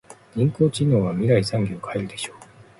[0.33, 2.37] 人工知能は未来の産業を変えるでしょう。